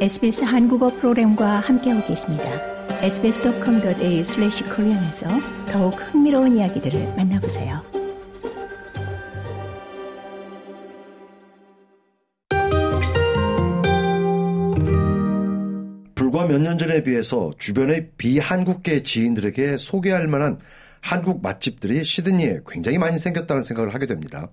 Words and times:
SBS 0.00 0.44
한국어 0.44 0.88
프로그램과 0.88 1.60
함께하고 1.60 2.06
계십니다. 2.06 2.44
sbs.com.au/korean에서 3.02 5.28
더욱 5.70 5.92
흥미로운 5.94 6.56
이야기들을 6.56 7.16
만나보세요. 7.16 7.82
불과 16.14 16.46
몇 16.46 16.60
년 16.60 16.78
전에 16.78 17.02
비해서 17.02 17.50
주변의 17.58 18.10
비한국계 18.16 19.02
지인들에게 19.02 19.76
소개할 19.76 20.28
만한 20.28 20.58
한국 21.00 21.42
맛집들이 21.42 22.04
시드니에 22.04 22.60
굉장히 22.66 22.98
많이 22.98 23.18
생겼다는 23.18 23.62
생각을 23.62 23.94
하게 23.94 24.06
됩니다. 24.06 24.48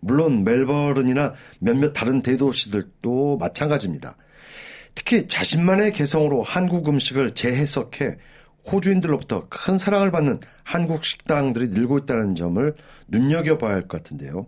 물론 0.00 0.44
멜버른이나 0.44 1.34
몇몇 1.58 1.92
다른 1.92 2.22
대도시들도 2.22 3.38
마찬가지입니다. 3.38 4.16
특히 4.94 5.26
자신만의 5.28 5.92
개성으로 5.92 6.42
한국 6.42 6.88
음식을 6.88 7.34
재해석해 7.34 8.16
호주인들로부터 8.70 9.46
큰 9.48 9.78
사랑을 9.78 10.10
받는 10.10 10.40
한국 10.64 11.04
식당들이 11.04 11.68
늘고 11.68 11.98
있다는 11.98 12.34
점을 12.34 12.74
눈여겨봐야 13.08 13.74
할 13.74 13.82
것 13.82 14.02
같은데요. 14.02 14.46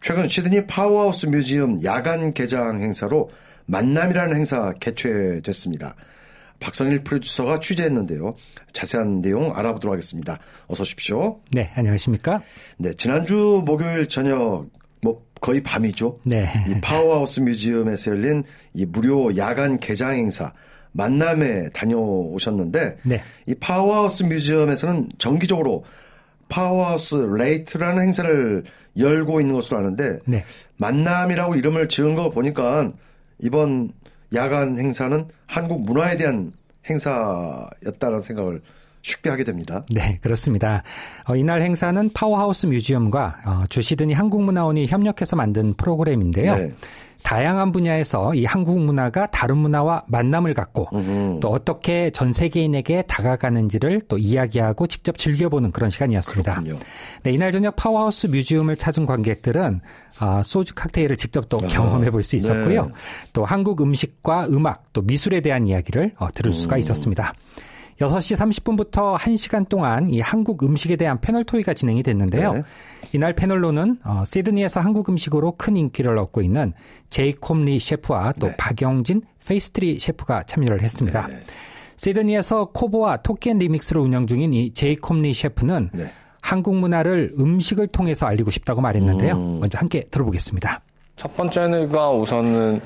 최근 0.00 0.28
시드니 0.28 0.66
Powerhouse 0.66 1.26
Museum 1.26 1.82
야간 1.82 2.32
개장 2.34 2.82
행사로 2.82 3.30
만남이라는 3.66 4.36
행사 4.36 4.72
개최됐습니다. 4.74 5.94
박성일 6.60 7.02
프로듀서가 7.04 7.60
취재했는데요. 7.60 8.36
자세한 8.72 9.20
내용 9.20 9.56
알아보도록 9.56 9.92
하겠습니다. 9.92 10.38
어서 10.68 10.82
오십시오. 10.82 11.40
네, 11.50 11.70
안녕하십니까? 11.74 12.42
네, 12.78 12.92
지난주 12.94 13.62
목요일 13.64 14.08
저녁 14.08 14.38
뭐 14.38 14.68
거의 15.46 15.62
밤이죠. 15.62 16.18
네. 16.24 16.48
이 16.68 16.80
Powerhouse 16.80 17.38
Museum에서 17.38 18.10
열린 18.10 18.42
이 18.74 18.84
무료 18.84 19.36
야간 19.36 19.78
개장 19.78 20.10
행사 20.10 20.52
만남에 20.90 21.68
다녀오셨는데 21.68 22.96
네. 23.04 23.22
이 23.46 23.54
Powerhouse 23.54 24.24
Museum에서는 24.24 25.10
정기적으로 25.18 25.84
Powerhouse 26.48 27.14
Late라는 27.14 28.02
행사를 28.02 28.64
열고 28.98 29.40
있는 29.40 29.54
것으로 29.54 29.78
아는데 29.78 30.18
네. 30.24 30.44
만남이라고 30.78 31.54
이름을 31.54 31.88
지은 31.88 32.16
거 32.16 32.30
보니까 32.30 32.90
이번 33.38 33.92
야간 34.34 34.80
행사는 34.80 35.28
한국 35.46 35.84
문화에 35.84 36.16
대한 36.16 36.52
행사였다는 36.90 38.18
생각을 38.18 38.62
쉽게 39.06 39.30
하게 39.30 39.44
됩니다. 39.44 39.84
네, 39.92 40.18
그렇습니다. 40.20 40.82
어, 41.28 41.36
이날 41.36 41.62
행사는 41.62 42.10
Powerhouse 42.12 42.66
Museum과 42.66 43.32
어, 43.46 43.60
주시드니 43.68 44.12
한국문화원이 44.14 44.88
협력해서 44.88 45.36
만든 45.36 45.74
프로그램인데요. 45.74 46.56
네. 46.56 46.74
다양한 47.22 47.72
분야에서 47.72 48.34
이 48.34 48.44
한국 48.44 48.78
문화가 48.78 49.26
다른 49.26 49.58
문화와 49.58 50.04
만남을 50.06 50.54
갖고 50.54 50.88
음. 50.92 51.38
또 51.40 51.48
어떻게 51.48 52.10
전 52.10 52.32
세계인에게 52.32 53.02
다가가는지를 53.02 54.02
또 54.08 54.16
이야기하고 54.18 54.86
직접 54.86 55.18
즐겨보는 55.18 55.72
그런 55.72 55.90
시간이었습니다. 55.90 56.54
그렇군요. 56.60 56.78
네, 57.22 57.32
이날 57.32 57.50
저녁 57.52 57.74
Powerhouse 57.76 58.26
Museum을 58.28 58.76
찾은 58.76 59.06
관객들은 59.06 59.80
아, 60.18 60.42
소주 60.44 60.74
칵테일을 60.74 61.16
직접 61.16 61.48
또 61.48 61.58
아, 61.62 61.66
경험해 61.66 62.10
볼 62.10 62.22
수 62.22 62.36
있었고요. 62.36 62.86
네. 62.86 62.90
또 63.32 63.44
한국 63.44 63.80
음식과 63.82 64.46
음악 64.50 64.84
또 64.92 65.02
미술에 65.02 65.40
대한 65.40 65.66
이야기를 65.66 66.12
어, 66.18 66.28
들을 66.32 66.52
수가 66.52 66.76
있었습니다. 66.78 67.32
6시 68.00 68.36
30분부터 68.36 69.16
1시간 69.16 69.68
동안 69.68 70.10
이 70.10 70.20
한국 70.20 70.62
음식에 70.62 70.96
대한 70.96 71.20
패널 71.20 71.44
토의가 71.44 71.74
진행이 71.74 72.02
됐는데요. 72.02 72.52
네. 72.52 72.62
이날 73.12 73.32
패널로는 73.34 73.98
어, 74.04 74.24
시드니에서 74.26 74.80
한국 74.80 75.08
음식으로 75.08 75.52
큰 75.56 75.76
인기를 75.76 76.18
얻고 76.18 76.42
있는 76.42 76.72
제이콥 77.08 77.58
리 77.62 77.78
셰프와 77.78 78.34
또 78.38 78.48
네. 78.48 78.56
박영진 78.56 79.22
페이스트리 79.46 79.98
셰프가 79.98 80.42
참여를 80.42 80.82
했습니다. 80.82 81.26
네. 81.28 81.42
시드니에서 81.96 82.66
코보와 82.66 83.18
토끼앤 83.18 83.58
리믹스를 83.58 84.02
운영 84.02 84.26
중인 84.26 84.52
이 84.52 84.74
제이콥 84.74 85.18
리 85.20 85.32
셰프는 85.32 85.90
네. 85.94 86.12
한국 86.42 86.76
문화를 86.76 87.34
음식을 87.38 87.88
통해서 87.88 88.26
알리고 88.26 88.50
싶다고 88.50 88.80
말했는데요. 88.80 89.34
음. 89.34 89.60
먼저 89.60 89.78
함께 89.78 90.04
들어보겠습니다. 90.10 90.82
첫 91.16 91.34
번째가 91.34 92.10
우선은 92.10 92.80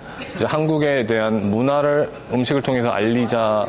한국에 0.47 1.05
대한 1.05 1.51
문화를 1.51 2.11
음식을 2.33 2.63
통해서 2.63 2.89
알리자 2.89 3.67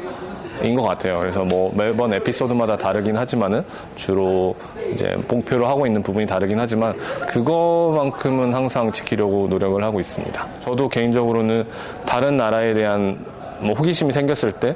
인 0.61 0.75
것 0.75 0.83
같아요. 0.83 1.17
그래서 1.17 1.43
뭐 1.43 1.73
매번 1.75 2.13
에피소드마다 2.13 2.77
다르긴 2.77 3.17
하지만은 3.17 3.63
주로 3.95 4.55
이제 4.93 5.17
목표로 5.27 5.65
하고 5.65 5.87
있는 5.87 6.03
부분이 6.03 6.27
다르긴 6.27 6.59
하지만 6.59 6.93
그거만큼은 7.27 8.53
항상 8.53 8.91
지키려고 8.91 9.47
노력을 9.47 9.83
하고 9.83 9.99
있습니다. 9.99 10.47
저도 10.59 10.87
개인적으로는 10.89 11.65
다른 12.05 12.37
나라에 12.37 12.75
대한 12.75 13.25
뭐 13.61 13.73
호기심이 13.73 14.13
생겼을 14.13 14.51
때 14.51 14.75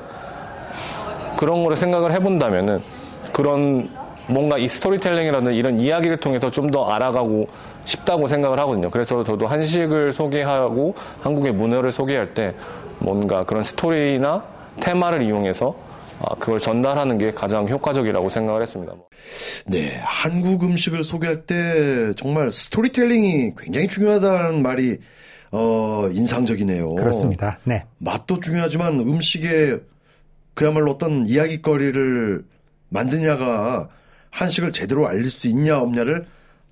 그런 1.38 1.62
거를 1.62 1.78
생각을 1.78 2.12
해본다면은 2.14 2.80
그런 3.32 3.88
뭔가 4.26 4.58
이 4.58 4.68
스토리텔링이라는 4.68 5.54
이런 5.54 5.80
이야기를 5.80 6.18
통해서 6.18 6.50
좀 6.50 6.72
더 6.72 6.86
알아가고 6.90 7.48
싶다고 7.86 8.28
생각을 8.28 8.60
하거든요. 8.60 8.90
그래서 8.90 9.24
저도 9.24 9.48
한식을 9.48 10.12
소개하고 10.12 10.96
한국의 11.22 11.54
문화를 11.54 11.92
소개할 11.92 12.34
때 12.34 12.54
뭔가 13.00 13.44
그런 13.46 13.64
스토리나 13.64 14.44
테마를 14.80 15.22
이용해서 15.24 15.76
아, 16.20 16.36
그걸 16.36 16.60
전달하는 16.60 17.18
게 17.18 17.32
가장 17.32 17.68
효과적이라고 17.68 18.30
생각을 18.30 18.62
했습니다. 18.62 18.94
네, 19.68 19.98
한국 20.02 20.64
음식을 20.64 21.04
소개할 21.04 21.46
때 21.46 22.14
정말 22.16 22.52
스토리텔링이 22.52 23.54
굉장히 23.58 23.88
중요하다는 23.88 24.62
말이 24.62 24.98
어, 25.52 26.08
인상적이네요. 26.12 26.96
그렇습니다. 26.96 27.60
네. 27.64 27.86
맛도 27.98 28.40
중요하지만 28.40 29.00
음식에 29.00 29.78
그야말로 30.54 30.92
어떤 30.92 31.28
이야기거리를 31.28 32.44
만드냐가 32.90 33.90
한식을 34.32 34.72
제대로 34.72 35.08
알릴 35.08 35.30
수 35.30 35.48
있냐 35.48 35.80
없냐를 35.80 36.26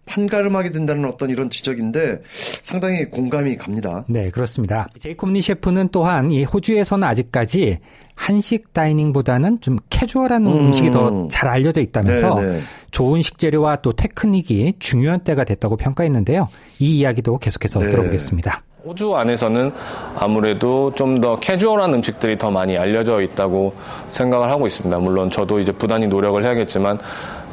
판가름하게 0.05 0.71
된다는 0.71 1.05
어떤 1.05 1.29
이런 1.29 1.49
지적인데 1.49 2.21
상당히 2.61 3.05
공감이 3.05 3.55
갑니다. 3.57 4.05
네, 4.07 4.29
그렇습니다. 4.29 4.87
제이콥 4.99 5.31
리 5.31 5.41
셰프는 5.41 5.89
또한 5.91 6.31
이 6.31 6.43
호주에서는 6.43 7.07
아직까지 7.07 7.79
한식 8.15 8.73
다이닝보다는 8.73 9.61
좀 9.61 9.79
캐주얼한 9.89 10.45
음. 10.45 10.67
음. 10.67 10.73
식이 10.73 10.91
더 10.91 11.27
잘 11.29 11.47
알려져 11.49 11.81
있다면서 11.81 12.35
네, 12.39 12.45
네. 12.45 12.61
좋은 12.91 13.21
식재료와 13.21 13.77
또 13.77 13.93
테크닉이 13.93 14.73
중요한 14.79 15.21
때가 15.21 15.43
됐다고 15.45 15.77
평가했는데요. 15.77 16.47
이 16.79 16.99
이야기도 16.99 17.37
계속해서 17.39 17.79
네. 17.79 17.89
들어보겠습니다. 17.89 18.61
호주 18.85 19.15
안에서는 19.15 19.71
아무래도 20.17 20.91
좀 20.95 21.13
더 21.21 21.37
캐주얼한 21.39 21.93
음식들이 21.93 22.37
더 22.37 22.49
많이 22.51 22.77
알려져 22.77 23.21
있다고 23.21 23.73
생각을 24.11 24.51
하고 24.51 24.67
있습니다. 24.67 24.97
물론 24.97 25.31
저도 25.31 25.59
이제 25.59 25.71
부단히 25.71 26.07
노력을 26.07 26.43
해야겠지만 26.43 26.99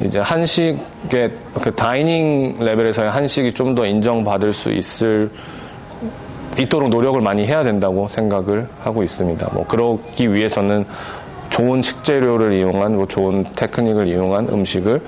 이제 0.03 0.19
한식의 0.19 1.31
그 1.61 1.73
다이닝 1.73 2.57
레벨에서의 2.59 3.09
한식이 3.11 3.53
좀 3.53 3.75
더 3.75 3.85
인정받을 3.85 4.51
수 4.51 4.73
있을 4.73 5.31
있도록 6.59 6.89
노력을 6.89 7.21
많이 7.21 7.45
해야 7.45 7.63
된다고 7.63 8.09
생각을 8.09 8.67
하고 8.83 9.01
있습니다. 9.01 9.51
뭐 9.53 9.65
그러기 9.65 10.33
위해서는 10.33 10.85
좋은 11.49 11.81
식재료를 11.81 12.51
이용한 12.51 12.95
뭐 12.97 13.07
좋은 13.07 13.45
테크닉을 13.55 14.07
이용한 14.09 14.49
음식을 14.49 14.99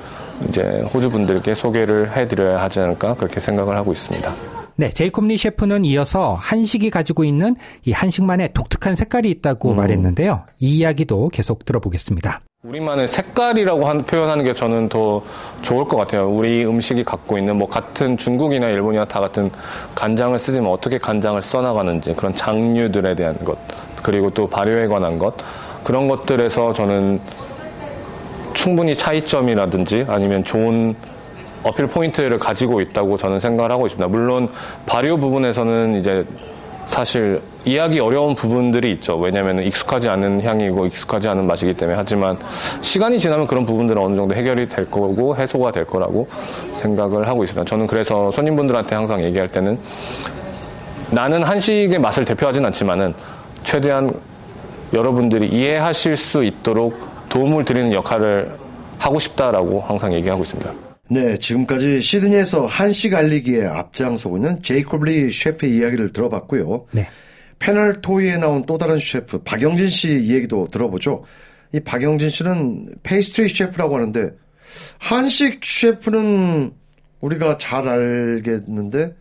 이제 0.48 0.62
호주 0.94 1.10
분들께 1.10 1.54
소개를 1.54 2.16
해드려야 2.16 2.62
하지 2.62 2.80
않을까 2.80 3.16
그렇게 3.16 3.42
생각을 3.42 3.76
하고 3.76 3.92
있습니다. 3.92 4.63
네, 4.76 4.90
제이콥 4.90 5.26
리 5.28 5.38
셰프는 5.38 5.86
이어서 5.86 6.34
한식이 6.40 6.90
가지고 6.90 7.24
있는 7.24 7.56
이 7.86 7.92
한식만의 7.92 8.50
독특한 8.54 8.96
색깔이 8.96 9.30
있다고 9.30 9.72
음. 9.72 9.78
말했는데요. 9.78 10.44
이 10.60 10.78
이야기도 10.78 11.30
계속 11.30 11.64
들어보겠습니다. 11.66 12.42
우리만의 12.64 13.08
색깔이라고 13.08 13.86
한- 13.88 14.00
표현하는 14.06 14.44
게 14.46 14.54
저는 14.54 14.90
더 14.90 15.22
좋을 15.62 15.86
것 15.86 15.98
같아요. 15.98 16.30
우리 16.30 16.66
음식이 16.66 17.04
갖고 17.04 17.38
있는 17.38 17.58
뭐 17.58 17.68
같은 17.68 18.18
중국이나 18.18 18.68
일본이나 18.70 19.06
다 19.06 19.20
같은 19.20 19.52
간장을 19.94 20.38
쓰지만 20.40 20.72
어떻게 20.72 20.98
간장을 20.98 21.40
써나가는지 21.42 22.14
그런 22.16 22.34
장류들에 22.36 23.16
대한 23.16 23.38
것 23.44 23.58
그리고 24.02 24.30
또 24.30 24.48
발효에 24.48 24.88
관한 24.88 25.20
것 25.20 25.36
그런 25.84 26.08
것들에서 26.08 26.72
저는 26.74 27.20
충분히 28.54 28.96
차이점이라든지 28.96 30.06
아니면 30.08 30.44
좋은 30.46 30.94
어필 31.64 31.88
포인트를 31.88 32.38
가지고 32.38 32.82
있다고 32.82 33.18
저는 33.18 33.40
생각을 33.40 33.72
하고 33.72 33.86
있습니다. 33.86 34.08
물론 34.08 34.50
발효 34.86 35.18
부분에서는 35.18 36.00
이제 36.00 36.26
사실 36.86 37.42
이해하기 37.66 38.00
어려운 38.00 38.36
부분들이 38.36 38.92
있죠. 38.94 39.18
왜냐하면 39.18 39.64
익숙하지 39.64 40.10
않은 40.10 40.42
향이고 40.42 40.86
익숙하지 40.88 41.30
않은 41.30 41.48
맛이기 41.48 41.74
때문에 41.76 41.98
하지만 41.98 42.38
시간이 42.82 43.20
지나면 43.20 43.48
그런 43.48 43.66
부분들은 43.66 44.02
어느 44.02 44.16
정도 44.16 44.36
해결이 44.36 44.68
될 44.68 44.90
거고 44.92 45.36
해소가 45.38 45.72
될 45.72 45.86
거라고 45.86 46.28
생각을 46.74 47.28
하고 47.28 47.44
있습니다. 47.44 47.66
저는 47.66 47.88
그래서 47.88 48.32
손님분들한테 48.32 48.96
항상 48.96 49.24
얘기할 49.24 49.48
때는 49.48 49.80
나는 51.12 51.44
한식의 51.44 52.00
맛을 52.00 52.26
대표하진 52.26 52.66
않지만은 52.66 53.14
최대한 53.64 54.12
여러분들이 54.94 55.48
이해하실 55.48 56.18
수 56.18 56.44
있도록 56.44 57.00
도움을 57.30 57.66
드리는 57.66 57.94
역할을 57.94 58.58
하고 59.00 59.20
싶다라고 59.20 59.82
항상 59.82 60.14
얘기하고 60.14 60.44
있습니다. 60.44 60.83
네, 61.10 61.38
지금까지 61.38 62.02
시드니에서 62.02 62.66
한식 62.66 63.14
알리기에 63.14 63.66
앞장서고 63.66 64.38
있는 64.38 64.64
제이콥 64.64 65.04
리 65.04 65.32
셰프의 65.32 65.76
이야기를 65.76 66.14
들어봤고요. 66.14 66.86
네. 66.92 67.08
패널 67.60 68.02
토의에 68.02 68.38
나온 68.38 68.66
또 68.66 68.78
다른 68.78 69.00
셰프 69.00 69.40
박영진 69.44 69.90
씨 69.90 70.10
얘기도 70.30 70.68
들어보죠. 70.68 71.24
이 71.74 71.80
박영진 71.80 72.30
씨는 72.30 72.96
페이스트리 73.04 73.50
셰프라고 73.50 73.96
하는데 73.96 74.32
한식 75.00 75.62
셰프는 75.64 76.74
우리가 77.20 77.58
잘 77.58 77.88
알겠는데 77.88 79.16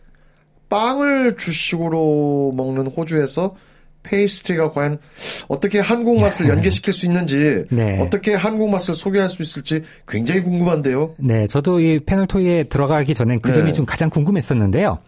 빵을 0.69 1.37
주식으로 1.37 2.53
먹는 2.55 2.87
호주에서 2.87 3.55
페이스트리가 4.03 4.71
과연 4.71 4.99
어떻게 5.47 5.79
한국 5.79 6.19
맛을 6.21 6.49
연계시킬 6.49 6.93
수 6.93 7.05
있는지 7.05 7.65
네. 7.71 7.99
어떻게 7.99 8.33
한국 8.35 8.69
맛을 8.69 8.93
소개할 8.93 9.29
수 9.29 9.41
있을지 9.41 9.83
굉장히 10.07 10.41
궁금한데요. 10.43 11.15
네, 11.17 11.47
저도 11.47 11.79
이 11.79 11.99
패널 12.05 12.27
토이에 12.27 12.63
들어가기 12.65 13.13
전엔 13.13 13.39
그 13.39 13.49
네. 13.49 13.55
점이 13.55 13.73
좀 13.73 13.85
가장 13.85 14.09
궁금했었는데요. 14.09 14.99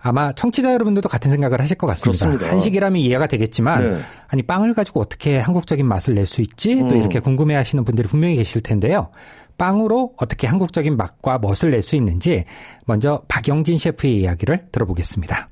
아마 0.00 0.32
청취자 0.32 0.72
여러분들도 0.72 1.08
같은 1.08 1.30
생각을 1.30 1.60
하실 1.60 1.76
것 1.76 1.86
같습니다. 1.88 2.24
그렇습니다. 2.26 2.52
한식이라면 2.52 3.00
이해가 3.00 3.26
되겠지만 3.26 3.94
네. 3.94 3.98
아니 4.28 4.42
빵을 4.42 4.74
가지고 4.74 5.00
어떻게 5.00 5.38
한국적인 5.38 5.86
맛을 5.86 6.14
낼 6.14 6.26
수 6.26 6.40
있지? 6.40 6.76
또 6.88 6.94
음. 6.94 7.00
이렇게 7.00 7.18
궁금해하시는 7.20 7.84
분들이 7.84 8.06
분명히 8.08 8.36
계실 8.36 8.62
텐데요. 8.62 9.10
빵으로 9.58 10.12
어떻게 10.16 10.46
한국적인 10.46 10.96
맛과 10.96 11.40
멋을 11.40 11.72
낼 11.72 11.82
수 11.82 11.96
있는지 11.96 12.44
먼저 12.86 13.22
박영진 13.26 13.76
셰프의 13.76 14.20
이야기를 14.20 14.68
들어보겠습니다. 14.70 15.48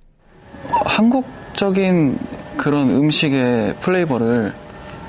한국적인 0.84 2.18
그런 2.56 2.90
음식의 2.90 3.76
플레이버를 3.80 4.54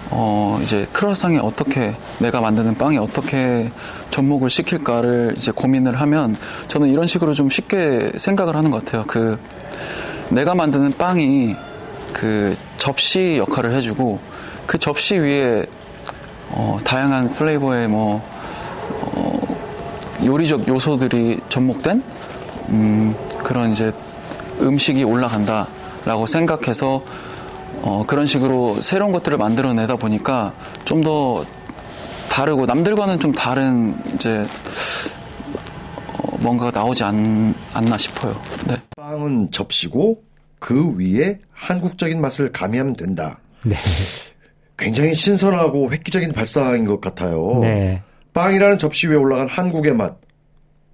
어 0.09 0.59
이제 0.63 0.87
크로아상에 0.93 1.37
어떻게 1.37 1.93
내가 2.19 2.39
만드는 2.39 2.75
빵에 2.75 2.97
어떻게 2.97 3.71
접목을 4.11 4.49
시킬까를 4.49 5.35
이제 5.37 5.51
고민을 5.51 5.99
하면 6.01 6.37
저는 6.67 6.89
이런 6.89 7.07
식으로 7.07 7.33
좀 7.33 7.49
쉽게 7.49 8.13
생각을 8.15 8.55
하는 8.55 8.71
것 8.71 8.85
같아요. 8.85 9.03
그 9.05 9.37
내가 10.29 10.55
만드는 10.55 10.93
빵이 10.93 11.55
그 12.13 12.55
접시 12.77 13.35
역할을 13.37 13.73
해주고 13.73 14.19
그 14.65 14.77
접시 14.77 15.15
위에 15.15 15.65
어 16.49 16.77
다양한 16.83 17.33
플레이버의 17.33 17.87
뭐 17.89 18.23
어, 19.01 19.57
요리적 20.23 20.67
요소들이 20.67 21.41
접목된 21.49 22.01
음, 22.69 23.15
그런 23.43 23.71
이제 23.71 23.93
음식이 24.61 25.03
올라간다라고 25.03 26.25
생각해서 26.27 27.03
어, 27.81 28.03
그런 28.07 28.25
식으로 28.25 28.81
새로운 28.81 29.11
것들을 29.11 29.37
만들어내다 29.37 29.95
보니까 29.97 30.53
좀 30.85 31.01
더 31.03 31.45
다르고 32.29 32.67
남들과는 32.67 33.19
좀 33.19 33.31
다른 33.31 33.95
이제 34.13 34.45
어, 36.21 36.37
뭔가가 36.39 36.69
나오지 36.71 37.03
않, 37.03 37.55
않나 37.73 37.97
싶어요. 37.97 38.39
네. 38.67 38.75
빵은 38.95 39.49
접시고 39.51 40.21
그 40.59 40.93
위에 40.97 41.39
한국적인 41.51 42.21
맛을 42.21 42.51
가미하면 42.51 42.95
된다. 42.95 43.39
네. 43.65 43.75
굉장히 44.77 45.15
신선하고 45.15 45.91
획기적인 45.91 46.31
발상인 46.33 46.85
것 46.85 47.01
같아요. 47.01 47.59
네. 47.61 48.03
빵이라는 48.33 48.77
접시 48.77 49.07
위에 49.07 49.15
올라간 49.15 49.47
한국의 49.47 49.95
맛. 49.95 50.17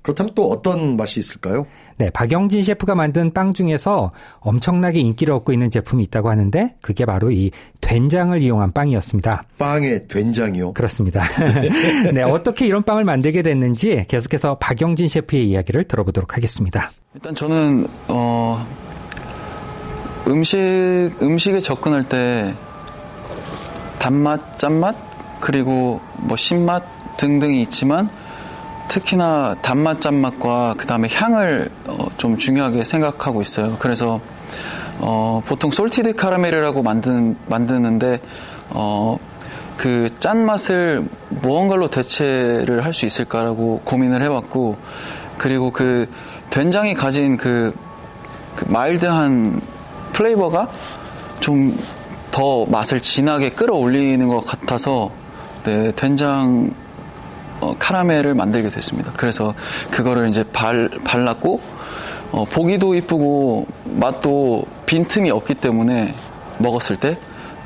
그렇다면 0.03 0.33
또 0.35 0.49
어떤 0.51 0.97
맛이 0.97 1.19
있을까요? 1.19 1.65
네, 1.97 2.09
박영진 2.09 2.61
셰프가 2.61 2.93
만든 2.93 3.33
빵 3.33 3.53
중에서 3.53 4.11
엄청나게 4.39 4.99
인기를 4.99 5.33
얻고 5.33 5.53
있는 5.53 5.69
제품이 5.69 6.03
있다고 6.03 6.29
하는데 6.29 6.75
그게 6.81 7.05
바로 7.05 7.31
이 7.31 7.51
된장을 7.79 8.39
이용한 8.39 8.73
빵이었습니다. 8.73 9.43
빵에 9.57 10.01
된장이요. 10.01 10.73
그렇습니다. 10.73 11.23
네, 12.13 12.21
어떻게 12.21 12.67
이런 12.67 12.83
빵을 12.83 13.05
만들게 13.05 13.41
됐는지 13.41 14.05
계속해서 14.09 14.57
박영진 14.59 15.07
셰프의 15.07 15.47
이야기를 15.47 15.85
들어보도록 15.85 16.35
하겠습니다. 16.35 16.91
일단 17.15 17.33
저는 17.33 17.87
어, 18.09 18.67
음식 20.27 20.59
음식에 21.21 21.59
접근할 21.59 22.03
때 22.03 22.53
단맛, 23.99 24.57
짠맛 24.59 24.95
그리고 25.39 26.01
뭐 26.17 26.35
신맛 26.35 26.83
등등이 27.15 27.61
있지만 27.61 28.09
특히나 28.93 29.55
단맛, 29.63 29.99
짠맛과 29.99 30.75
그 30.77 30.85
다음에 30.85 31.07
향을 31.11 31.71
어, 31.87 32.07
좀 32.17 32.37
중요하게 32.37 32.83
생각하고 32.83 33.41
있어요. 33.41 33.75
그래서 33.79 34.21
어, 34.99 35.41
보통 35.47 35.71
솔티드 35.71 36.13
카라멜이라고 36.13 36.83
만드는, 36.83 37.37
만드는데 37.47 38.21
어, 38.69 39.17
그 39.77 40.09
짠맛을 40.19 41.07
무언가로 41.29 41.89
대체를 41.89 42.85
할 42.85 42.93
수 42.93 43.07
있을까라고 43.07 43.81
고민을 43.83 44.21
해봤고 44.21 44.77
그리고 45.39 45.71
그 45.71 46.07
된장이 46.51 46.93
가진 46.93 47.37
그, 47.37 47.73
그 48.55 48.65
마일드한 48.67 49.59
플레이버가 50.13 50.69
좀 51.39 51.75
더 52.33 52.65
맛을 52.65 52.99
진하게 52.99 53.51
끌어올리는 53.51 54.27
것 54.27 54.43
같아서 54.43 55.11
네, 55.65 55.91
된장 55.91 56.73
어, 57.63 57.75
카라멜을 57.79 58.33
만들게 58.35 58.69
됐습니다. 58.69 59.13
그래서 59.15 59.53
그거를 59.89 60.27
이제 60.27 60.43
발, 60.43 60.89
발랐고 61.03 61.61
어, 62.31 62.45
보기도 62.45 62.93
이쁘고 62.95 63.67
맛도 63.85 64.65
빈틈이 64.85 65.31
없기 65.31 65.55
때문에 65.55 66.13
먹었을 66.57 66.97
때 66.97 67.17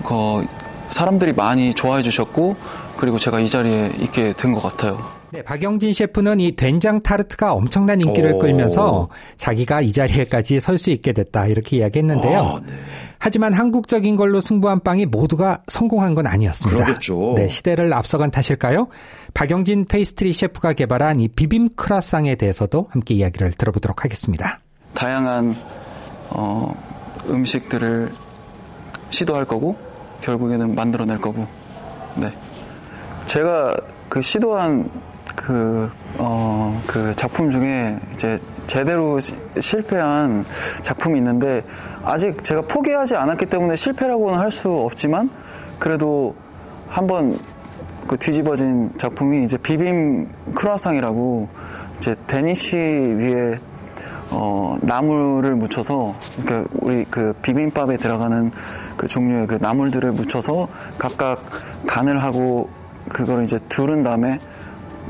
어, 0.03 0.43
사람들이 0.91 1.33
많이 1.33 1.73
좋아해 1.73 2.03
주셨고 2.03 2.55
그리고 2.97 3.17
제가 3.19 3.39
이 3.39 3.47
자리에 3.47 3.91
있게 3.99 4.33
된 4.33 4.53
것 4.53 4.61
같아요. 4.61 5.17
네, 5.29 5.41
박영진 5.41 5.91
셰프는 5.93 6.39
이 6.39 6.55
된장 6.55 7.01
타르트가 7.01 7.51
엄청난 7.53 7.99
인기를 7.99 8.33
오. 8.33 8.39
끌면서 8.39 9.09
자기가 9.35 9.81
이 9.81 9.91
자리에까지 9.91 10.59
설 10.61 10.77
수 10.77 10.89
있게 10.89 11.11
됐다 11.11 11.47
이렇게 11.47 11.77
이야기했는데요. 11.77 12.39
아, 12.39 12.59
네. 12.65 12.73
하지만 13.19 13.53
한국적인 13.53 14.15
걸로 14.15 14.41
승부한 14.41 14.81
빵이 14.81 15.05
모두가 15.05 15.61
성공한 15.67 16.15
건 16.15 16.27
아니었습니다. 16.27 16.83
그러겠죠. 16.85 17.33
네, 17.35 17.47
시대를 17.47 17.93
앞서간 17.93 18.31
탓일까요? 18.31 18.87
박영진 19.33 19.85
페이스트리 19.85 20.33
셰프가 20.33 20.73
개발한 20.73 21.19
이 21.19 21.27
비빔 21.27 21.69
크라상에 21.75 22.35
대해서도 22.35 22.87
함께 22.89 23.15
이야기를 23.15 23.53
들어보도록 23.53 24.03
하겠습니다. 24.03 24.59
다양한 24.93 25.55
어, 26.29 26.75
음식들을 27.29 28.11
시도할 29.09 29.45
거고 29.45 29.77
결국에는 30.21 30.75
만들어낼 30.75 31.19
거고 31.19 31.47
네 32.15 32.33
제가 33.27 33.75
그 34.09 34.21
시도한 34.21 34.89
그, 35.35 35.89
어, 36.17 36.81
그 36.87 37.15
작품 37.15 37.51
중에 37.51 37.99
이제 38.13 38.39
제대로 38.67 39.19
시- 39.19 39.35
실패한 39.59 40.45
작품이 40.83 41.17
있는데 41.17 41.63
아직 42.03 42.43
제가 42.43 42.61
포기하지 42.63 43.15
않았기 43.15 43.47
때문에 43.47 43.75
실패라고는 43.75 44.37
할 44.39 44.51
수 44.51 44.71
없지만 44.71 45.29
그래도 45.79 46.35
한번 46.87 47.37
그 48.07 48.17
뒤집어진 48.17 48.91
작품이 48.97 49.43
이제 49.43 49.57
비빔 49.57 50.29
크루아상이라고 50.55 51.49
이제 51.97 52.15
Danish 52.27 52.77
위에 52.77 53.59
어, 54.29 54.75
나물을 54.81 55.55
묻혀서, 55.55 56.13
그러니까 56.41 56.69
우리 56.81 57.05
그 57.09 57.33
비빔밥에 57.41 57.95
들어가는 57.95 58.51
그 58.97 59.07
종류의 59.07 59.47
그 59.47 59.57
나물들을 59.61 60.11
묻혀서 60.11 60.67
각각 60.97 61.45
간을 61.87 62.21
하고 62.21 62.69
그거를 63.07 63.45
이제 63.45 63.57
두른 63.69 64.03
다음에 64.03 64.39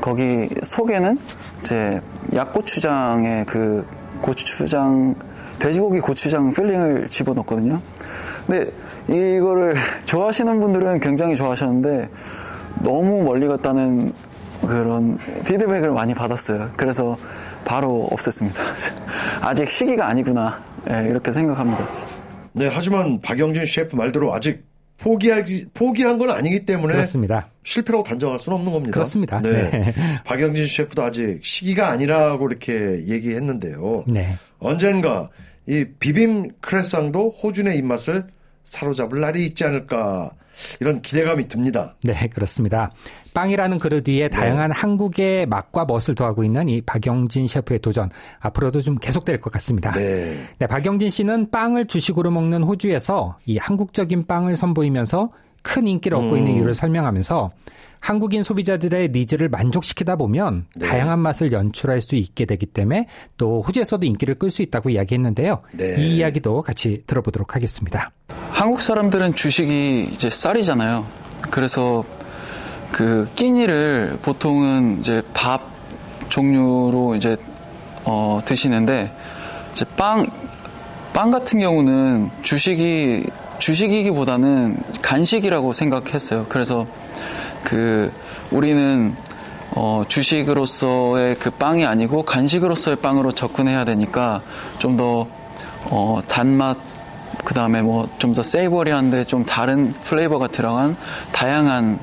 거기 0.01 0.49
속에는 0.61 1.17
이제 1.61 2.01
약고추장의 2.33 3.45
그 3.45 3.87
고추장, 4.21 5.15
돼지고기 5.59 5.99
고추장 5.99 6.53
filling을 6.53 7.07
집어넣거든요. 7.09 7.81
근데 8.45 8.71
이거를 9.07 9.75
좋아하시는 10.05 10.59
분들은 10.59 10.99
굉장히 10.99 11.35
좋아하셨는데 11.35 12.09
너무 12.83 13.23
멀리 13.23 13.47
갔다는 13.47 14.13
그런 14.61 15.17
피드백을 15.45 15.91
많이 15.91 16.13
받았어요. 16.13 16.71
그래서 16.75 17.17
바로 17.65 18.09
없앴습니다. 18.11 18.55
아직 19.41 19.69
시기가 19.69 20.07
아니구나. 20.07 20.61
예, 20.89 21.07
이렇게 21.09 21.31
생각합니다. 21.31 21.85
네, 22.53 22.69
하지만 22.71 23.21
박영진 23.21 23.65
셰프 23.65 23.95
말대로 23.95 24.33
아직 24.33 24.66
포기하기, 24.97 25.67
포기한 25.73 26.17
건 26.17 26.31
아니기 26.31 26.65
때문에 26.65 26.93
그렇습니다. 26.93 27.49
실패라고 27.63 28.03
단정할 28.03 28.39
수는 28.39 28.57
없는 28.57 28.71
겁니다. 28.71 28.93
그렇습니다. 28.93 29.41
네. 29.41 29.69
네. 29.69 29.93
박영진 30.25 30.65
셰프도 30.67 31.03
아직 31.03 31.39
시기가 31.43 31.89
아니라고 31.89 32.47
이렇게 32.47 33.05
얘기했는데요. 33.07 34.05
네. 34.07 34.37
언젠가 34.59 35.29
이 35.67 35.85
비빔 35.99 36.51
크라상도 36.61 37.31
호주인의 37.43 37.77
입맛을 37.77 38.27
사로잡을 38.63 39.19
날이 39.19 39.45
있지 39.45 39.63
않을까 39.65 40.31
이런 40.79 41.01
기대감이 41.01 41.47
듭니다. 41.47 41.95
네, 42.03 42.27
그렇습니다. 42.27 42.91
빵이라는 43.37 43.77
그릇 43.77 44.09
위에 44.09 44.29
다양한 44.29 44.71
한국의 44.71 45.45
맛과 45.45 45.85
멋을 45.85 46.15
더하고 46.17 46.43
있는 46.43 46.69
이 46.69 46.81
박영진 46.81 47.45
셰프의 47.45 47.81
도전 47.81 48.09
앞으로도 48.39 48.81
좀 48.81 48.95
계속될 48.95 49.41
것 49.41 49.53
같습니다. 49.53 49.91
네. 49.91 50.35
네, 50.57 50.65
박영진 50.65 51.11
씨는 51.11 51.51
빵을 51.51 51.85
주식으로 51.85 52.31
먹는 52.31 52.63
호주에서 52.63 53.37
이 53.45 53.57
한국적인 53.57 54.25
빵을 54.25 54.55
선보이면서 54.55 55.29
큰 55.61 55.85
인기를 55.85 56.17
얻고 56.17 56.35
있는 56.35 56.53
이유를 56.53 56.73
설명하면서 56.73 57.51
한국인 57.99 58.41
소비자들의 58.41 59.09
needs를 59.09 59.49
만족시키다 59.49 60.15
보면 60.15 60.65
네. 60.75 60.87
다양한 60.87 61.19
맛을 61.19 61.51
연출할 61.51 62.01
수 62.01 62.15
있게 62.15 62.45
되기 62.45 62.65
때문에 62.65 63.05
또 63.37 63.61
호주에서도 63.61 64.03
인기를 64.03 64.35
끌 64.35 64.49
수 64.49 64.63
있다고 64.63 64.89
이야기했는데요. 64.89 65.59
네. 65.73 65.95
이 65.99 66.17
이야기도 66.17 66.63
같이 66.63 67.03
들어보도록 67.05 67.55
하겠습니다. 67.55 68.09
한국 68.49 68.81
사람들은 68.81 69.35
주식이 69.35 70.09
이제 70.11 70.31
쌀이잖아요. 70.31 71.05
그래서 71.51 72.03
그 72.91 73.29
끼니를 73.35 74.19
보통은 74.21 74.99
이제 74.99 75.21
밥 75.33 75.61
종류로 76.29 77.15
이제 77.15 77.37
어, 78.03 78.39
드시는데 78.43 79.11
이제 79.71 79.85
빵, 79.97 80.27
빵 81.13 81.31
같은 81.31 81.59
경우는 81.59 82.31
주식이 82.41 83.25
주식이기보다는 83.59 84.77
간식이라고 85.01 85.73
생각했어요. 85.73 86.45
그래서 86.47 86.85
그 87.63 88.11
우리는 88.51 89.15
어, 89.71 90.03
주식으로서의 90.07 91.35
그 91.39 91.49
빵이 91.51 91.85
아니고 91.85 92.23
간식으로서의 92.23 92.97
빵으로 92.97 93.31
접근해야 93.31 93.83
되니까 93.83 94.41
좀더 94.79 95.27
어, 95.85 96.19
단맛 96.27 96.77
그 97.43 97.53
다음에 97.53 97.81
뭐 97.81 98.07
좀 98.19 98.33
더 98.33 98.43
savoury한데 98.43 99.23
좀 99.25 99.45
다른 99.45 99.93
flavour가 100.05 100.47
들어간 100.47 100.95
다양한 101.31 101.99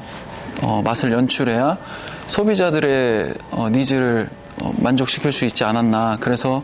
어, 0.63 0.83
맛을 0.83 1.13
연출해야 1.13 1.79
소비자들의 2.27 3.35
어, 3.51 3.69
needs를 3.71 4.31
어, 4.63 4.73
만족시킬 4.79 5.33
수 5.33 5.45
있지 5.45 5.65
않았나. 5.65 6.19
그래서 6.21 6.63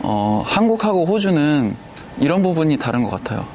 어, 0.00 0.42
한국하고 0.46 1.06
호주는 1.06 1.74
이런 2.20 2.42
부분이 2.42 2.76
다른 2.76 3.04
것 3.04 3.10
같아요. 3.10 3.46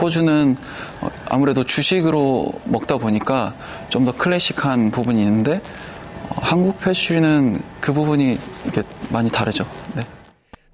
호주는 0.00 0.56
어, 1.00 1.08
아무래도 1.28 1.64
주식으로 1.64 2.52
먹다 2.64 2.98
보니까 2.98 3.54
좀 3.88 4.04
더 4.04 4.12
클래식한 4.12 4.90
부분이 4.90 5.20
있는데 5.22 5.60
어, 6.28 6.36
한국 6.40 6.78
패슈는 6.80 7.60
그 7.80 7.92
부분이 7.92 8.38
많이 9.10 9.30
다르죠. 9.30 9.66
네. 9.94 10.02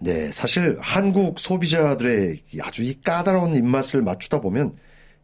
네, 0.02 0.30
사실 0.32 0.78
한국 0.80 1.38
소비자들의 1.38 2.40
아주 2.62 2.82
이 2.82 3.00
까다로운 3.02 3.54
입맛을 3.54 4.00
맞추다 4.02 4.40
보면 4.40 4.72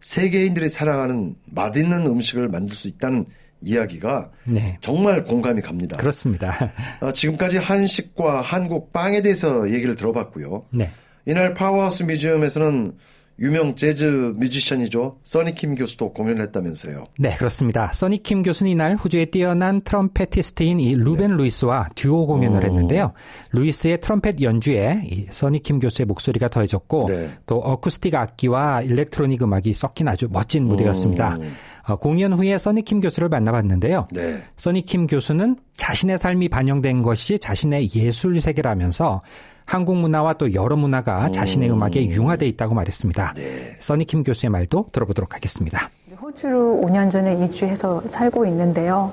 세계인들이 0.00 0.68
사랑하는 0.68 1.36
맛있는 1.46 2.06
음식을 2.06 2.48
만들 2.48 2.76
수 2.76 2.88
있다는 2.88 3.26
이야기가 3.60 4.30
네. 4.44 4.76
정말 4.80 5.24
공감이 5.24 5.62
갑니다. 5.62 5.96
그렇습니다. 5.96 6.72
어, 7.00 7.12
지금까지 7.12 7.58
한식과 7.58 8.40
한국 8.40 8.92
빵에 8.92 9.22
대해서 9.22 9.70
얘기를 9.70 9.96
들어봤고요. 9.96 10.66
네. 10.70 10.90
이날 11.24 11.54
파워하우스 11.54 12.04
뮤지엄에서는 12.04 12.92
유명 13.38 13.74
재즈 13.74 14.34
뮤지션이죠. 14.36 15.18
써니킴 15.22 15.74
교수도 15.74 16.12
공연을 16.12 16.42
했다면서요. 16.46 17.04
네, 17.18 17.36
그렇습니다. 17.36 17.92
써니킴 17.92 18.42
교수는 18.42 18.72
이날 18.72 18.96
호주의 18.96 19.26
뛰어난 19.26 19.82
trumpetist인 19.82 20.80
이 20.80 20.92
루벤 20.92 21.36
루이스와 21.36 21.90
듀오 21.94 22.26
공연을 22.26 22.60
네. 22.60 22.66
오. 22.66 22.70
했는데요. 22.70 23.12
루이스의 23.52 24.00
트럼펫 24.00 24.40
연주에 24.40 25.02
이 25.04 25.26
써니킴 25.30 25.80
교수의 25.80 26.06
목소리가 26.06 26.48
더해졌고 26.48 27.06
네. 27.08 27.28
또 27.44 27.58
어쿠스틱 27.58 28.14
악기와 28.14 28.82
electronic 28.82 29.42
음악이 29.42 29.74
섞인 29.74 30.08
아주 30.08 30.28
멋진 30.30 30.64
무대였습니다. 30.64 31.36
음. 31.36 31.52
어, 31.88 31.94
공연 31.96 32.32
후에 32.32 32.56
써니킴 32.58 33.00
교수를 33.00 33.28
만나봤는데요. 33.28 34.08
네. 34.12 34.42
써니킴 34.56 35.06
교수는 35.06 35.56
자신의 35.76 36.18
삶이 36.18 36.48
반영된 36.48 37.02
것이 37.02 37.38
자신의 37.38 37.90
예술 37.94 38.40
세계라면서 38.40 39.20
한국 39.66 39.96
문화와 39.96 40.34
또 40.34 40.54
여러 40.54 40.76
문화가 40.76 41.28
자신의 41.30 41.70
음 41.70 41.82
악에 41.82 42.06
융화돼 42.06 42.46
있다고 42.46 42.74
말했습니다. 42.74 43.32
네. 43.34 43.76
써니킴 43.80 44.22
교수의 44.22 44.50
말도 44.50 44.86
들어보도록 44.92 45.34
하겠습니다. 45.34 45.90
호주로 46.22 46.80
5년 46.84 47.10
전에 47.10 47.34
이주해서 47.44 48.02
살고 48.08 48.46
있는데요. 48.46 49.12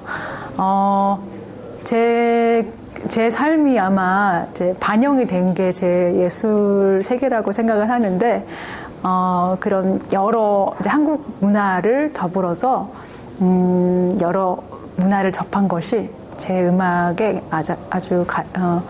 어, 0.57 1.22
제, 1.83 2.65
제 3.10 3.29
삶이 3.29 3.77
아마 3.79 4.45
제 4.53 4.75
반영이 4.79 5.25
된 5.25 5.53
게 5.55 5.74
제 5.74 6.13
예술 6.15 7.01
세계라고 7.03 7.51
생각을 7.51 7.89
하는데, 7.89 8.45
어, 9.03 9.57
그런 9.60 10.00
여러 10.13 10.74
이제 10.79 10.89
한국 10.89 11.36
문화를 11.41 12.13
더불어서, 12.13 12.91
음, 13.41 14.15
여러 14.22 14.57
문화를 14.98 15.31
접한 15.31 15.67
것이 15.67 16.10
제 16.38 16.62
음악에 16.67 17.41
아주, 17.50 17.74
아주 17.89 18.24
가, 18.27 18.43
어, 18.57 18.81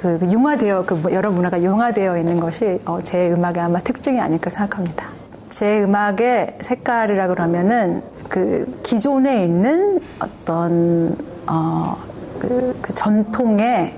그 0.00 0.18
융화되어 0.32 0.86
그 0.86 1.12
여러 1.12 1.30
문화가 1.30 1.62
융화되어 1.62 2.16
있는 2.16 2.40
것이 2.40 2.80
어, 2.86 3.00
제 3.02 3.30
음악의 3.30 3.60
아마 3.60 3.78
특징이 3.80 4.18
아닐까 4.18 4.48
생각합니다. 4.48 5.08
제 5.50 5.82
음악의 5.82 6.56
색깔이라 6.58 7.26
그러면은 7.26 8.02
그 8.30 8.80
기존에 8.82 9.44
있는 9.44 10.00
어떤 10.18 11.14
어, 11.46 11.98
그, 12.38 12.78
그 12.80 12.94
전통의 12.94 13.94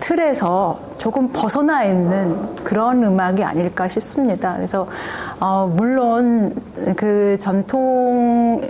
틀에서 0.00 0.80
조금 0.98 1.30
벗어나 1.32 1.84
있는 1.84 2.54
그런 2.56 3.02
음악이 3.02 3.42
아닐까 3.42 3.88
싶습니다. 3.88 4.54
그래서 4.56 4.86
어, 5.40 5.66
물론 5.66 6.54
그 6.94 7.38
전통 7.40 8.60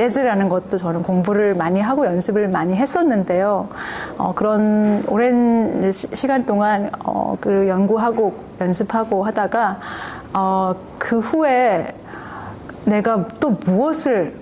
재즈라는 0.00 0.50
것도 0.50 0.76
저는 0.76 1.02
공부를 1.02 1.54
많이 1.54 1.80
하고 1.80 2.04
연습을 2.04 2.48
많이 2.48 2.74
했었는데요. 2.76 3.66
어, 4.18 4.34
그런 4.34 5.02
오랜 5.08 5.90
시- 5.90 6.08
시간 6.12 6.44
동안 6.44 6.90
어, 7.02 7.34
그 7.40 7.66
연구하고 7.66 8.34
연습하고 8.60 9.24
하다가 9.24 9.78
어, 10.34 10.74
그 10.98 11.18
후에 11.20 11.86
내가 12.84 13.26
또 13.40 13.50
무엇을 13.64 14.34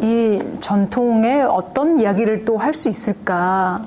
이 0.00 0.42
전통의 0.60 1.42
어떤 1.44 1.98
이야기를 1.98 2.46
또 2.46 2.56
할 2.56 2.72
수 2.72 2.88
있을까 2.88 3.82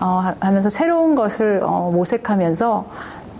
어, 0.00 0.32
하면서 0.40 0.70
새로운 0.70 1.14
것을 1.16 1.60
어, 1.62 1.90
모색하면서 1.92 2.86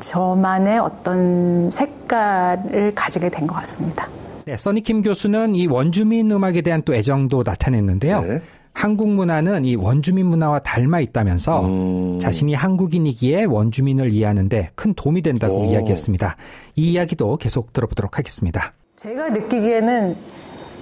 저만의 0.01 0.79
어떤 0.81 1.71
색깔을 1.71 2.93
가지게 2.95 3.31
된 3.31 3.47
것 3.47 3.55
같습니다. 3.57 4.07
네, 4.51 4.57
써니킴 4.57 5.03
교수는 5.03 5.55
이 5.55 5.69
원주민 5.69 6.29
음악에 6.29 6.61
대한 6.63 6.83
또 6.83 6.93
애정도 6.93 7.45
나타냈는데요. 7.47 8.21
네. 8.23 8.41
한국 8.73 9.09
문화는 9.09 9.65
이 9.65 9.77
원주민 9.77 10.27
문화와 10.27 10.59
닮아 10.59 10.99
있다면서 10.99 11.67
음. 11.67 12.19
자신이 12.19 12.55
한국인이기에 12.55 13.45
원주민을 13.45 14.13
이해하는데 14.13 14.71
큰 14.75 14.93
도움이 14.95 15.23
된다고 15.23 15.61
오. 15.61 15.65
이야기했습니다. 15.67 16.35
이 16.75 16.91
이야기도 16.91 17.37
계속 17.37 17.73
들어보도록 17.73 18.19
하겠습니다. 18.19 18.73
제가 18.97 19.29
느끼기에는 19.29 20.17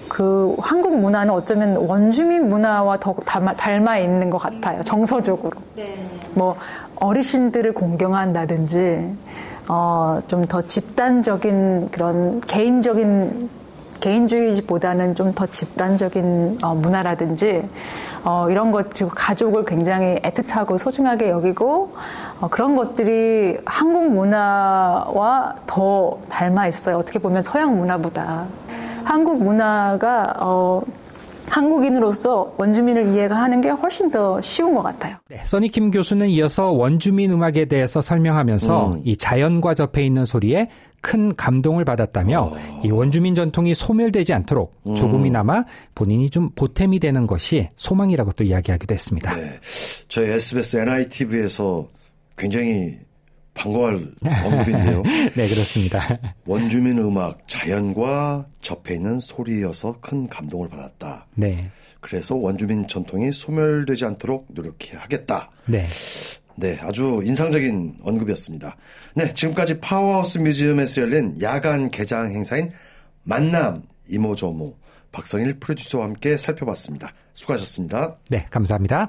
그 0.08 0.56
한국 0.60 0.98
문화는 0.98 1.34
어쩌면 1.34 1.76
원주민 1.76 2.48
문화와 2.48 2.98
더 2.98 3.12
닮아, 3.12 3.54
닮아 3.54 3.98
있는 3.98 4.30
것 4.30 4.38
같아요. 4.38 4.80
정서적으로. 4.80 5.60
뭐 6.32 6.56
어르신들을 6.96 7.74
공경한다든지 7.74 9.14
어, 9.68 10.20
좀 10.28 10.46
더 10.48 10.62
집단적인 10.62 11.90
그런 11.90 12.40
개인적인 12.40 13.48
개인주의보다는 14.00 15.14
좀 15.14 15.32
더 15.34 15.46
집단적인 15.46 16.58
어, 16.62 16.74
문화라든지 16.74 17.68
어, 18.24 18.48
이런 18.50 18.70
것 18.72 18.90
그리고 18.90 19.10
가족을 19.14 19.64
굉장히 19.64 20.16
애틋하고 20.16 20.78
소중하게 20.78 21.30
여기고 21.30 21.92
어, 22.40 22.48
그런 22.48 22.76
것들이 22.76 23.58
한국 23.66 24.10
문화와 24.12 25.54
더 25.66 26.18
닮아 26.28 26.66
있어요. 26.68 26.96
어떻게 26.96 27.18
보면 27.18 27.42
서양 27.42 27.76
문화보다 27.76 28.46
한국 29.04 29.42
문화가 29.42 30.32
어, 30.38 30.80
한국인으로서 31.50 32.54
원주민을 32.58 33.14
이해가 33.14 33.36
하는 33.36 33.60
게 33.60 33.70
훨씬 33.70 34.10
더 34.10 34.40
쉬운 34.40 34.74
것 34.74 34.82
같아요. 34.82 35.16
네, 35.28 35.40
써니 35.44 35.68
킴 35.68 35.90
교수는 35.90 36.28
이어서 36.28 36.70
원주민 36.72 37.30
음악에 37.30 37.66
대해서 37.66 38.00
설명하면서 38.00 38.92
음. 38.92 39.02
이 39.04 39.16
자연과 39.16 39.74
접해 39.74 40.04
있는 40.04 40.24
소리에 40.24 40.68
큰 41.00 41.34
감동을 41.34 41.84
받았다며 41.84 42.40
어. 42.40 42.80
이 42.84 42.90
원주민 42.90 43.34
전통이 43.34 43.74
소멸되지 43.74 44.32
않도록 44.32 44.74
음. 44.86 44.94
조금이나마 44.94 45.64
본인이 45.94 46.28
좀 46.28 46.50
보탬이 46.50 46.98
되는 46.98 47.26
것이 47.26 47.68
소망이라고 47.76 48.32
또 48.32 48.44
이야기하기도 48.44 48.94
했습니다. 48.94 49.36
네. 49.36 49.50
저희 50.08 50.30
SBS 50.30 50.76
NITV에서 50.78 51.88
굉장히 52.36 52.98
반가워할 53.58 54.00
언급인데요. 54.44 55.02
네, 55.34 55.48
그렇습니다. 55.48 56.18
원주민 56.46 56.98
음악 56.98 57.46
자연과 57.48 58.46
접해 58.60 58.94
있는 58.94 59.18
소리여서 59.18 59.96
큰 60.00 60.28
감동을 60.28 60.68
받았다. 60.68 61.26
네. 61.34 61.70
그래서 62.00 62.36
원주민 62.36 62.86
전통이 62.86 63.32
소멸되지 63.32 64.04
않도록 64.04 64.46
노력해야 64.50 65.00
하겠다. 65.00 65.50
네. 65.66 65.86
네, 66.56 66.76
아주 66.80 67.22
인상적인 67.24 67.98
언급이었습니다. 68.02 68.76
네, 69.14 69.34
지금까지 69.34 69.80
파워하우스 69.80 70.38
뮤지엄에서 70.38 71.02
열린 71.02 71.40
야간 71.40 71.90
개장 71.90 72.30
행사인 72.30 72.72
만남 73.24 73.82
이모저모 74.08 74.76
박성일 75.12 75.58
프로듀서와 75.60 76.04
함께 76.04 76.36
살펴봤습니다. 76.36 77.12
수고하셨습니다. 77.32 78.16
네, 78.28 78.46
감사합니다. 78.50 79.08